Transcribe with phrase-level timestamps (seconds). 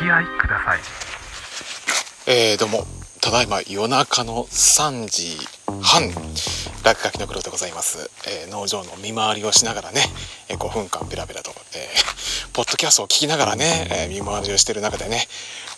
[0.00, 0.80] き合いください。
[2.26, 2.86] えー、どうも
[3.20, 5.36] ただいま夜中の3時
[5.82, 6.08] 半
[6.84, 10.00] 落書きの黒でございます、えー農場の見回りをしながらね、
[10.48, 15.26] えー5分間ベラベラと、えーポッドキャストを聞きながらね、え見回りをしている中でね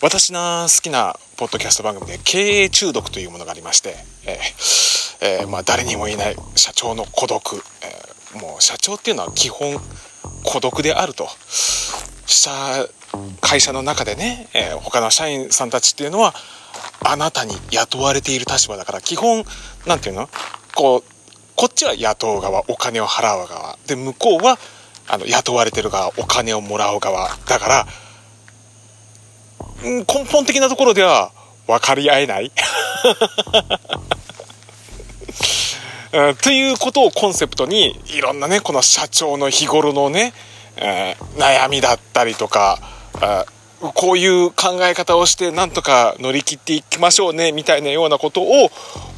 [0.01, 3.95] 私の好きなポッドキャスト番組で経営中毒というものがありまして、
[4.25, 4.39] え
[5.41, 7.61] えーまあ、誰にも言えない社長の孤独、
[8.35, 9.77] えもう社長っていうのは基本
[10.43, 11.27] 孤独であると。
[12.33, 12.51] 社
[13.41, 16.33] 会社の中でね、えー他の社員さんたちっていうのは
[17.05, 19.43] あなたに雇われている立場だから基本
[19.85, 20.29] なんていうの？
[20.75, 21.03] こう
[21.55, 23.77] こっちは雇う側お金を払う側。
[23.87, 24.57] で向こうは
[25.07, 27.87] あの雇われてる側お金をもらう側だから
[29.83, 31.31] 根本的なところでは
[31.67, 32.51] 分かり合えない。
[36.43, 40.33] ということをコンセプトにいろんなねこの社長の日頃のね、
[40.77, 42.79] えー悩みだったりとか
[43.19, 43.45] あ
[43.95, 48.69] こういう考え方をしてなんとか乗り切っていきましょうねみたいなようなことを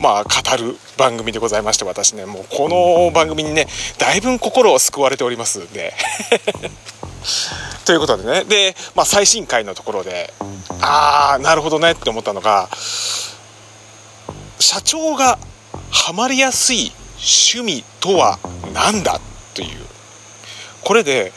[0.02, 2.26] まあ語る番組でございまして私ね。
[2.26, 3.68] もうこの番組にね
[4.00, 5.94] だいぶ心を救われておりますんで。
[7.86, 8.44] ということでね。
[8.46, 10.34] で、まあ、最新回のところで
[10.82, 12.70] ああなるほどねって思ったのが
[14.60, 15.38] 社長が
[15.92, 18.40] ハマりやすい趣味とは
[18.74, 19.35] 何だという
[20.86, 21.34] これで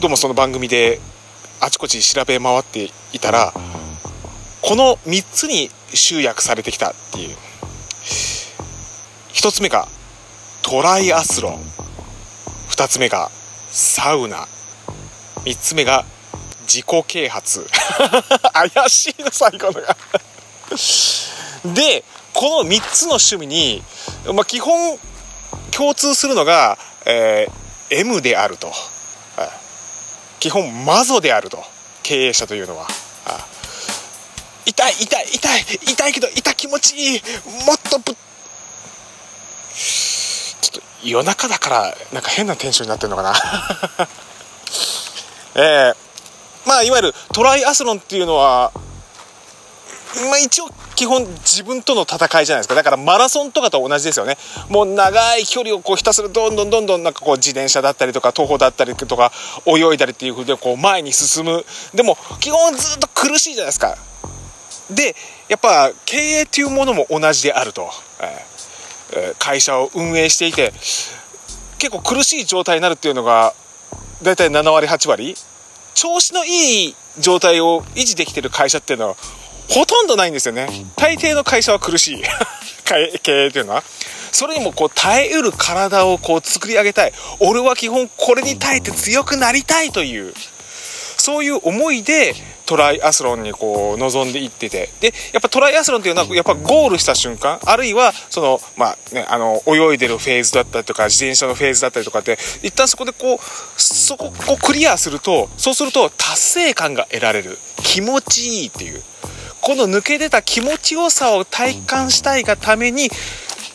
[0.00, 1.00] どうもその番組で
[1.60, 3.52] あちこち調べ回っていたら
[4.62, 7.36] この3つに集約されてきたっていう。
[9.32, 9.88] 1つ目が
[10.62, 11.60] トライアスロン。
[12.70, 13.28] 2つ目が
[13.72, 14.46] サウナ。
[15.44, 16.04] 3つ目が
[16.60, 17.66] 自己啓発。
[18.54, 19.96] 怪しいの最後のが。
[21.74, 23.82] でこの3つの趣味に、
[24.32, 24.96] まあ、基本
[25.72, 27.61] 共通するのが、えー
[27.92, 28.72] M であると。
[30.40, 31.62] 基本マゾであると。
[32.02, 32.86] 経営者というのは。
[34.64, 37.22] 痛い痛い痛い痛いけど痛気持ちいい。
[37.66, 38.16] もっとぶっ
[39.74, 43.34] ちょっと夜中だからなんか変なテンションになってるのかな。
[45.56, 45.96] えー
[46.64, 48.70] まあいわゆるトライアスロンっていうのは
[50.28, 50.68] まあ一応
[51.02, 52.76] 基本自分との戦いじゃないですか。
[52.76, 54.36] だからマラソンとかと同じですよね。
[54.68, 59.32] もう長い距離をこうひたすらどんどんどんどんなんかこう自転車だったりとか徒歩だったりとか
[59.66, 61.64] 泳いだりっていう風でこう前に進む。
[61.92, 63.98] でも基本ずっと苦しいじゃないですか。
[64.92, 65.16] で
[65.48, 67.90] やっぱ経営っていうものも同じであると、
[69.10, 70.72] え会社を運営していて
[71.78, 73.54] 結構苦しい状態になるっていうのが
[74.22, 75.34] 大体7割8割。
[75.94, 79.16] 調子のいい状態を維持できてる会社っていうのは
[79.72, 80.68] ほとんどないんですよね。
[80.96, 82.22] 大抵の会社は苦しい。
[83.22, 83.82] 経営というのは。
[84.30, 87.12] それにもこう耐えうる体をこう作り上げたい。
[87.40, 90.34] 俺は基本これに耐えて強くなりたいという。
[91.16, 92.34] そういう思いで
[92.66, 94.90] トライアスロンにこう臨んでいってて。
[95.00, 107.58] でやっぱトライアスロンっていうのはやっぱゴールした瞬間あるいはそのまあねあの泳いでるフェーズだったりとか自転車のフェーズだったりとかって一旦そこでこうそここうクリアするとそうすると達成感が得られる。
[107.82, 109.02] 気持ちいいっていう。
[109.62, 113.08] この抜け出た気持ちよさを体感したいがために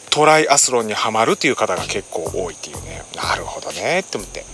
[0.09, 3.03] トライアスロンにはまるっていう方が結構多いっていうね。
[3.15, 4.45] なるほどねって思って。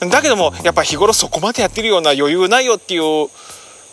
[0.00, 3.28] だけどもやっぱ日頃そこまでやってるような余裕ないよっていう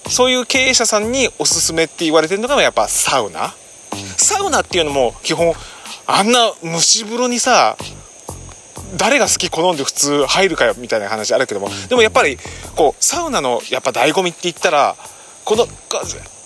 [0.09, 3.53] そういう経営者さんにおすすめって言われてるのがやっぱサウナ。
[4.17, 5.53] サウナっていうのも基本
[6.07, 7.77] あんな蒸し風呂にさ
[8.97, 11.69] 誰が好き好んで普通入るかよみたいな話あるけども。
[11.87, 12.39] でもやっぱり
[12.75, 14.95] こうサウナのやっぱ醍醐味って言ったら
[15.51, 15.67] この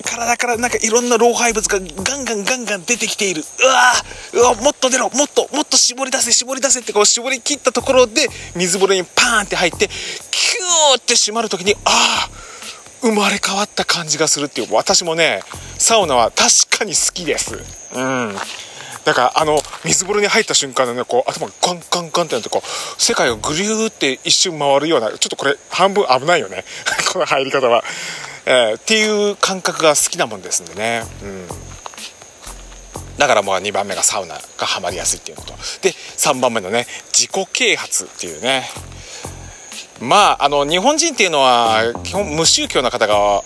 [0.04, 3.44] 体からなんかいろんな老廃物がガンガンガンガン出てきている。
[3.44, 5.12] うわーうわもっと出ろ。
[5.12, 12.30] もっともっと絞り出せ絞り出せってこう絞り切ったところで水風呂にパーンって入ってキューって閉まる時にああ
[13.02, 14.74] 生まれ変わった感じがするっていう。
[14.74, 15.42] 私もね
[15.78, 17.54] サウナは確かに好きです。
[17.94, 18.36] うん。
[19.06, 26.66] だからあの水風呂に入った瞬間のねこう頭がガンガンガンってなってこう世界をぐりゅーって一瞬回るようなちょっとこれ半分危ないよね。
[27.13, 27.84] この入り方は、
[28.45, 31.03] えーっていう感覚が好きなもんですんでね。
[31.24, 31.47] うん。
[33.18, 35.53] だからもう2番目がサウナがハマりやすいっていうこと。
[35.81, 38.63] で3番目のね自己啓発っていうね。
[40.01, 43.44] まああの日本人っていうのは基本無宗教な方が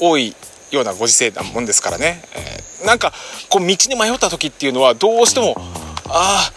[0.00, 0.34] 多い
[0.70, 3.12] ようなご時世なもんですからね、えーなんか
[3.48, 5.54] こう道に迷った時っていうのはどうしても
[6.08, 6.52] ああ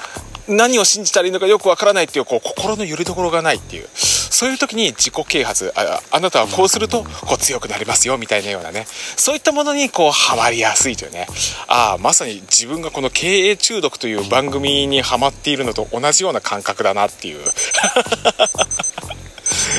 [0.48, 3.88] 何を信じたらいいのかよくわからないっていうこう心の拠り所がないっていう。
[4.36, 8.86] そういう時に自己啓発ああなたはこうするとこう強くなりますよみたいなようなね。
[9.16, 11.26] そういったものにこうハマりやすいというね。
[11.68, 17.40] ああまさに自分がこの経営中毒という番組にハマっているのと同じような感覚だなっていう。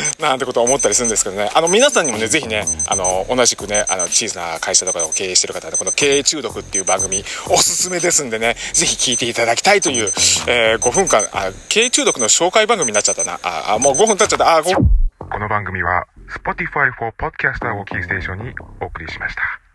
[0.21, 1.51] なんてことを思ったりするんですけどね。
[1.55, 10.13] あの、皆さんにもね、ぜひね、あの、同じくね、あの、小さな会社とかを経営してる方で、この経営中毒っていう番組、おすすめですんでね、ぜひ聞いていただきたいという、
[10.47, 13.39] えー、5分間、あ、経営中毒の紹介番組になっちゃったな。
[13.43, 14.57] あ、あもう5分経っちゃった。
[14.57, 14.75] あ、5
[15.19, 19.66] この番組は Spotify for Podcaster をキーステーションにお送りしました。